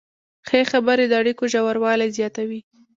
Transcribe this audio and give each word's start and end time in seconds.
ښې 0.47 0.61
خبرې 0.71 1.05
د 1.07 1.13
اړیکو 1.21 1.43
ژوروالی 1.53 2.09
زیاتوي. 2.17 2.59